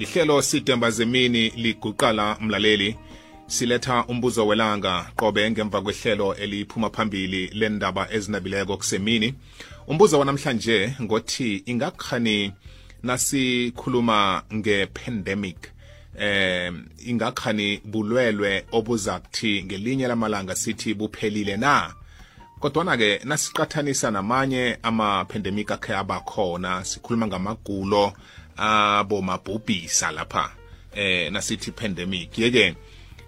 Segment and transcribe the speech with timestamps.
[0.00, 2.96] lihlelo sidemba zemini liguqala mlaleli.
[3.46, 5.10] Siletha umbuzo welanga.
[5.16, 9.34] Qobe ngemva kwehlelo eliphuma phambili lendaba ezinabileko kusemini.
[9.86, 12.52] Umbuzo wanamhlanje ngothi ingakhani
[13.02, 15.56] nasikhuluma ngepandemic?
[16.18, 16.72] Eh
[17.06, 21.94] ingakhani bulwelwe obuza kuthi ngelinye lamalanga sithi buphelile na?
[22.60, 26.84] Kodwana ke nasiqathanisa namanye ama-pandemic akhe abakhona.
[26.84, 28.12] Sikhuluma ngamagulo
[28.56, 30.50] abomabhubhisa lapha
[30.94, 32.38] eh nasithi pandemic.
[32.38, 32.74] Yeke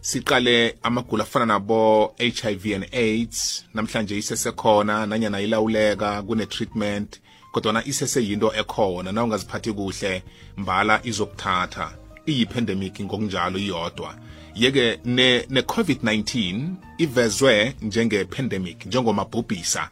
[0.00, 7.20] siqale amagulo afana nabo HIV and AIDS namhlanje isesekhona nanyana ilawuleka kune treatment
[7.52, 10.22] kodwa iseseyinto ekhona na ungaziphathi kuhle
[10.56, 11.92] mbala izokuthatha.
[12.28, 14.14] Iyi-pandemic ngokunjalo iyodwa.
[14.54, 19.90] Yeke ne-covid-19 ivezwe njenge-pandemic njengomabhubhisa.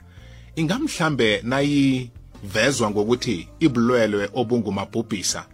[0.56, 1.40] Ingamhlambe
[2.42, 5.46] nayivezwa ngokuthi ibulwelwe obungumabhubhisa.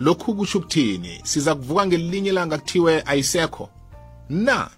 [0.00, 1.20] Lokhu kusho ukuthini?
[1.24, 3.68] Siza kuvuka ngelinye ilanga kuthiwe ayisekho?
[4.28, 4.70] Na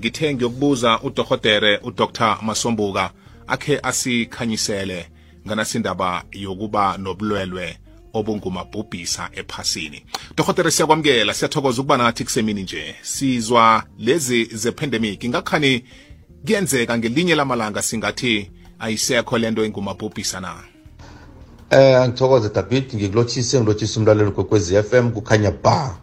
[0.00, 3.10] ngithe ngiyokubuza udohotere udr masombuka
[3.46, 5.08] akhe asikhanyisele
[5.46, 7.78] nganasindaba yokuba nobulwelwe
[8.12, 10.04] obungumabhubhisa ephasini.
[10.36, 12.94] Dohotere siyakwamukela siyathokoza ukuba nathi kusemini nje.
[13.02, 15.84] Sizwa lezi zepandemic ngakhani
[16.44, 20.70] kuyenzeka ngelinye lamalanga singathi ayisekho lento engumabhubhisa na?
[21.70, 25.96] Eh ngithokoze David ngikulotshise ngilotshisa umlalelo kwekwezi FM kukhanya ba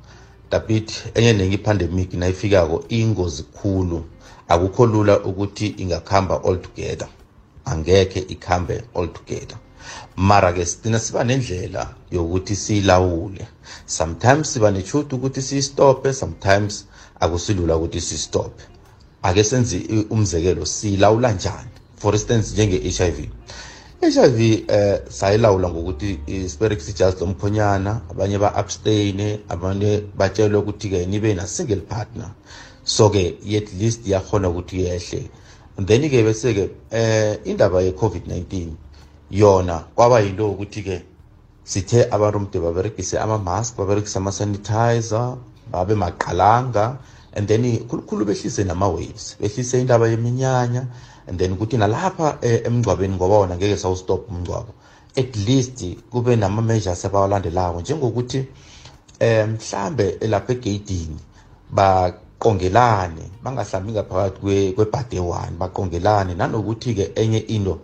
[0.51, 4.05] David enye nenye ipandemic nayifikako ingozi khulu.
[4.47, 7.07] Akukho lula ukuthi ingakhamba all together.
[7.65, 9.57] Angeke ikhambe all together.
[10.15, 13.47] Mara ke sidina siba nendlela yokuthi siyilawule
[13.85, 16.85] sometimes siba nethuth ukuthi siyistope sometimes
[17.19, 18.63] akusilula ukuthi siyistope.
[19.21, 21.69] Ake senze umzekelo siyilawula njani?
[21.97, 23.29] For instance njenge-HIV HIV
[24.07, 31.81] eh sayilawula ngokuthi isiberekisa ijazi lomkhonyana abanye ba-abstain abanye batshelwe ukuthi ke nibe na single
[31.81, 32.31] partner.
[32.83, 35.29] So ke at least yakhona ukuthi yehle.
[35.77, 38.71] Then ke bese ke eh indaba ye-covid-19
[39.31, 41.01] yona kwaba yinto ukuthi ke
[41.63, 45.35] sithe abantu mde baberegise ama-mask baberegise ama-sanitizer
[45.71, 46.97] babe maqalanga
[47.37, 49.37] and then khulukhulu behlise nama-waves.
[49.39, 50.87] Behlise indaba yeminyanya
[51.27, 54.73] and then ukuthi nalapha emngcwabeni ngoba wona ngeke sawustop umngcwabo
[55.17, 57.81] at least kube nama-measures abawalandelako.
[57.81, 58.45] Njengokuthi
[59.21, 61.17] um mhlambe lapha egeyidini
[61.71, 66.35] baqongelane bangahlambi ngaphakathi kwebhade one baqongelane.
[66.35, 67.79] Nanokuthi-ke enye into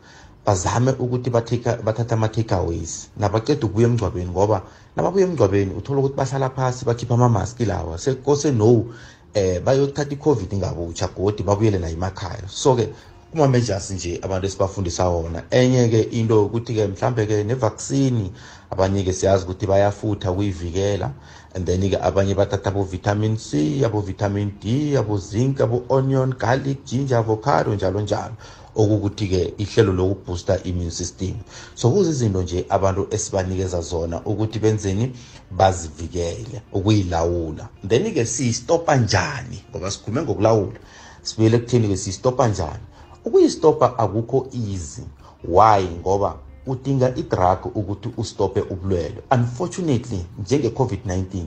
[0.46, 4.62] bazame ukuthi bathathe ama-takeaways nabaceda ukubuya emngcwabeni ngoba
[4.96, 7.98] nababuya emngcwabeni uthola ukuthi bahlala phasi bakhipha amamaski lawa.
[7.98, 8.86] Sekose no
[9.34, 12.48] eh bayothatha i-covid ngabutsha godi babuyele nayo emakhaya.
[12.48, 12.90] So-ke
[13.34, 18.32] kuma-measures nje abantu esibafundisa wona enye-ke into ukuthi-ke mhlambe-ke nevaccine
[18.70, 21.12] abanye-ke siyazi ukuthi bayafutha ukuyivikela
[21.56, 28.36] and then-ke abanye bathatha abo-vitamin c abo-vitamin d abo-zinc abo-onion garlic ginger avocado njalo njalo.
[28.76, 31.34] Okukuthi-ke ihlelo lokubooster immune system.
[31.76, 35.12] So kuzizinto nje abantu esibanikeza zona ukuthi benzeni
[35.52, 37.70] bazivikele ukuyilawula.
[37.88, 39.64] Then-ke siyistopa njani?
[39.70, 40.80] Ngoba sikhulume ngokulawula.
[41.24, 42.93] Sibuyele ekutheni-ke siyistopa njani?
[43.26, 45.04] Ukuyistopa akukho easy.
[45.44, 45.88] Why?
[46.00, 46.36] Ngoba
[46.68, 49.24] udinga idrug ukuthi ustope ubulwelwe.
[49.32, 51.46] Unfortunately njenge-covid-19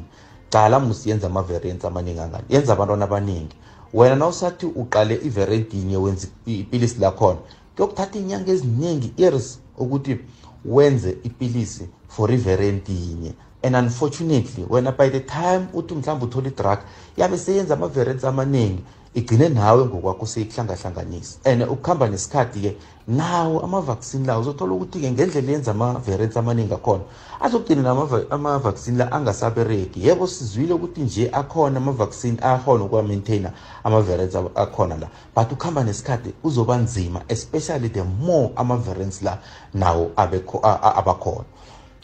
[0.51, 2.45] cala musiyenza ama-variants amaningi angani?
[2.49, 3.57] Yenza abantwana abaningi.
[3.95, 7.39] Wena nawusathi uqale i-variant yinye wenza ipilisi lakhona
[7.77, 10.19] kuyokuthatha iy'nyanga eziningi years ukuthi
[10.65, 13.33] wenze ipilisi for i-variant yinye.
[13.63, 16.79] And unfortunately wena by the time uthi mhlawumbe uthola idrug
[17.17, 18.83] yabe seyenza ama-variants amaningi
[19.17, 22.77] igcine nawe ngokwakho seyikuhlangahlanganisa and ukuhamba nesikhathi-ke
[23.09, 27.05] nawo ama-vaccine lawo uzothola ukuthi-ke ngendlela yenza ama-variants amaningi akhona
[27.41, 27.91] azokugcina
[28.31, 33.53] ama-vaccine la angasabereki yebo sizwile ukuthi nje akhona ama-vaccine ayakhona ukuwa-maintaina
[33.85, 35.09] ama-variants akhona la.
[35.37, 39.39] But ukuhamba nesikhathi uzoba nzima especially the more ama-variants la
[39.75, 41.45] nawo abakhona.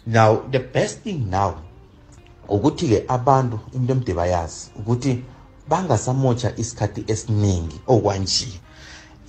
[0.07, 1.55] Now the best thing now
[2.49, 5.25] ukuthi-ke abantu into emde bayazi ukuthi
[5.69, 8.61] bangasamotsha isikhathi esiningi okwanje.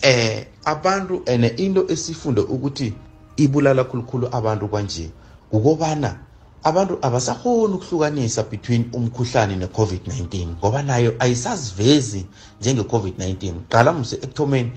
[0.02, 2.94] Eh abantu ene into esifunde ukuthi
[3.38, 5.10] ibulala khulukhulu abantu kwanje
[5.52, 6.20] ukobana
[6.64, 12.26] abantu abasahoni ukuhlukanisa between umkhuhlane ne-covid-19 ngoba nayo ayisazivezi
[12.62, 14.72] njenge-covid-19 qala mse ekuthomeni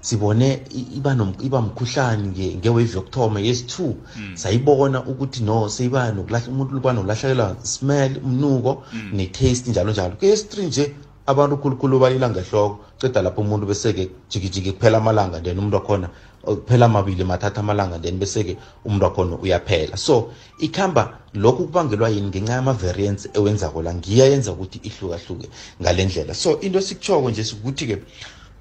[0.00, 0.62] sibone
[0.96, 3.94] iba iba mkhuhlane ngewave yokuthoma yesi-2
[4.34, 6.12] sayibona ukuthi no seyiba
[6.48, 8.82] umuntu uba nolahlekelwa smell umnuko
[9.12, 10.14] ne-taste njalo njalo.
[10.20, 10.94] Kuyesi-3 nje
[11.26, 16.08] abantu khulukhulu balila ngehloko ceda lapho umuntu bese-ke jikijiki kuphela amalanga then umuntu wakhona
[16.44, 19.96] kuphela amabili mathatha amalanga then bese-ke umuntu wakhona uyaphela.
[19.96, 23.94] So ikhamba lokhu kubangelwa yini ngenxa yama-variance ewenzako la?
[23.94, 25.48] Ngiyayenza ukuthi ihlukahluke
[25.82, 26.34] ngale ndlela.
[26.34, 27.98] So into esikuchoko nje sikuthi-ke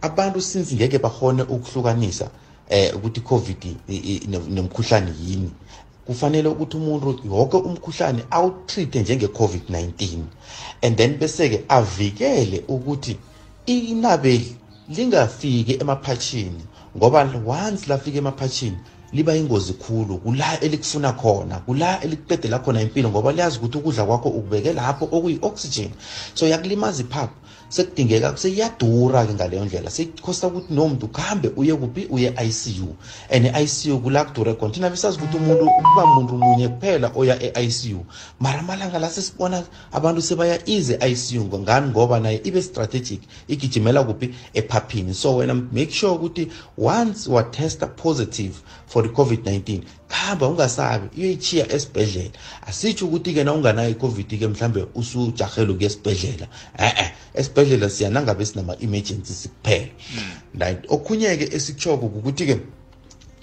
[0.02, 2.30] abantu since ngeke bahone ukuhlukanisa
[2.70, 3.64] eh ukuthi covid
[4.50, 5.52] nemkhuhlane yini.
[6.06, 10.20] Kufanele ukuthi umuntu yonke umkhuhlane awutreate njenge-covid-19
[10.82, 13.18] and then bese-ke avikele ukuthi
[13.66, 14.56] inabe
[14.90, 16.64] lingafiki emaphatshini
[16.98, 18.78] ngoba once lafika emaphatshini
[19.14, 20.18] liba ingozi khulu.
[20.18, 25.92] Kula elikufuna khona kula elikuqedela khona impilo ngoba liyazi ukuthi ukudla kwakho ukubeke lapho okuyi-oxygen.
[26.34, 27.36] So yakulimaza iphaphu
[27.70, 29.90] sekudingeka seyiyadura-ke ngaleyo ndlela.
[29.90, 32.08] Sekukhosta ukuthi nomuntu kuhambe uye kuphi?
[32.10, 32.96] Uye ICU
[33.30, 34.74] and i-ICU kula kudure khona.
[34.74, 38.06] Thina besazi ukuthi umuntu ukuba muntu munye kuphela oya e-ICU
[38.40, 41.90] mara amalanga la sesibona abantu sebaya ize ICU ngani?
[41.90, 44.34] Ngoba naye ibe strategic igijimela kuphi?
[44.54, 45.14] Ephaphini.
[45.14, 52.32] So wena make sure ukuthi once watesta positive for the covid-19 khamba ungasabi uyoyichiya esibhedlela.
[52.68, 56.48] Asitsho ukuthi-ke na unganayo i-covid-ke mhlambe usujahela ukuya esibhedlela.
[56.80, 59.88] E-e esibhedlela siyanangabe sinama-emergencies kuphela
[60.60, 60.86] right.
[60.88, 62.60] Okhunye-ke esikuchoko ukuthi-ke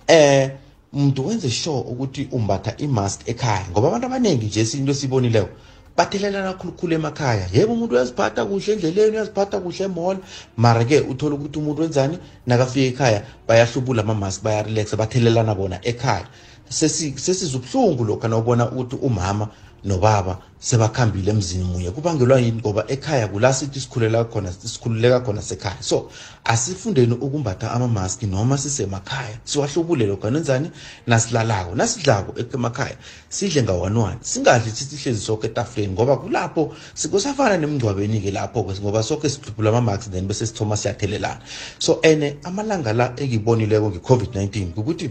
[0.09, 0.51] eh
[0.93, 5.49] umuntu wenze sure ukuthi umbatha imask ekhaya ngoba abantu abaningi nje into esiyibonileyo
[5.97, 7.49] bathelelana khulukhulu emakhaya.
[7.53, 10.17] Yebo umuntu uyaziphatha kuhle endleleni uyaziphatha kuhle emall.
[10.57, 12.19] Mara-ke uthole ukuthi umuntu wenzani?
[12.47, 16.27] Nakafika ekhaya bayahlubula ama-mask bayarelaxa bathelelana bona ekhaya.
[16.69, 19.49] Sesizwa ubuhlungu lokhu nawubona ukuthi umama
[19.85, 21.91] nobaba sebakhambile emzini munye.
[21.91, 22.61] Kubangelwa yini?
[22.61, 25.77] Ngoba ekhaya kula sithi sikhulela khona sikhululeka khona sekhaya.
[25.81, 26.11] So
[26.45, 29.39] asifundeni ukumbatha amamaski noma sisemakhaya.
[29.45, 30.71] Siwahlubule lokho nenzani?
[31.07, 32.97] Nasilalako nasidlako emakhaya
[33.29, 39.71] sidle ngawanwani singadli sithi hlezi sonke etafuleni ngoba kulapho sikusafana nemngcwabeni-ke lapho-ke ngoba sonke sihlubula
[39.71, 41.41] ama-mask then bese sithoma siyathelelana.
[41.79, 45.11] So ene amalanga la engibonileko nge-covid-19 ukuthi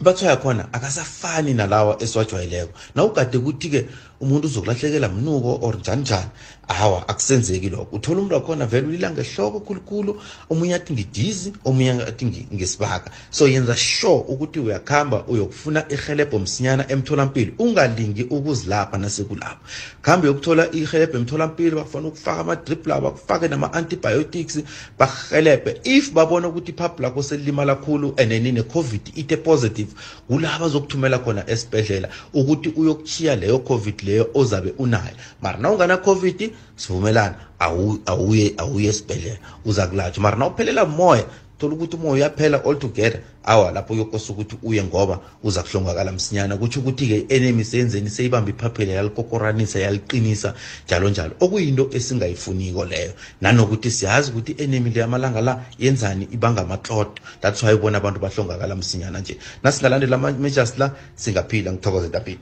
[0.00, 3.88] bathwaya khona akasafani nalawa esiwajwayeleko nawugade ukuthi-ke
[4.20, 6.30] umuntu uzokulahlekela mnuko or njani njani
[6.68, 7.96] hawa akusenzeki lokho.
[7.96, 10.20] Uthola umuntu wakhona vele ulila ngehloko khulukhulu
[10.50, 13.10] omunye athi ngidizi omunye athi ngesibaka.
[13.30, 19.58] So yenza sure ukuthi uyakhamba uyokufuna ihelebho msinyana emtholampilo ungalingi ukuzilapha nasekulapho.
[20.02, 24.58] Khambe uyokuthola ihelebho emtholampilo bafuna ukufaka ama-drip lawo bakufake nama-antibiotics
[24.98, 29.88] bahelebhe if babona ukuthi iphaphu lakho selilimala khulu and nine-covid ite positive
[30.28, 35.14] kula bazokuthumela khona esibhedlela ukuthi uyokuchiya leyo covid leyo ozabe unayo.
[35.42, 41.24] Mara na ungana covid sivumelana awuye awuye esibhedlela uza kulatshwa mara na uphelela moya
[41.58, 43.20] thola ukuthi umoya uyaphela altogether.
[43.44, 46.56] Awa lapho uyokosa ukuthi uye ngoba uza kuhlongakala msinyana.
[46.56, 50.54] Kutsho ukuthi-ke enemy seyenzeni seyibamba iphaphela yalikokoranisa yaliqinisa
[50.86, 51.32] njalo njalo.
[51.40, 53.12] Okuyinto esingayifuniko leyo.
[53.40, 58.76] Nanokuthi siyazi ukuthi enemy le amalanga la yenzani ibanga amatlot that's why ibona abantu bahlongakala
[58.76, 59.38] msinyana nje.
[59.62, 62.38] Nasingalandela ama-measures la singaphila ngithokoze david.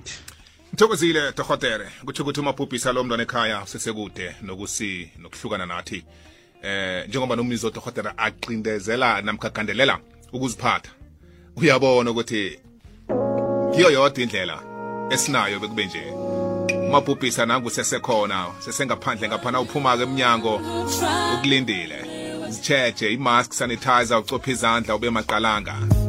[0.77, 6.05] Ngithokozile dohotere kuthi ukuthi umabhubhisa lo mntwana ekhaya usesekude nokusi nokuhlukana nathi.
[6.63, 9.99] Eh njengoba nomnizo dohotere aqindezela namkhagandelela
[10.33, 10.91] ukuziphatha
[11.57, 12.61] uyabona ukuthi
[13.71, 14.57] ngiyo yodwa indlela
[15.11, 16.03] esinayo bekube nje.
[16.89, 20.61] Umabhubhisa nangu sesekhona sesengaphandle ngaphana uphuma ke eminyango
[21.35, 21.99] ukulindile.
[22.49, 26.06] Zitsheje imask sanitizer ucopha izandla ube maqalanga.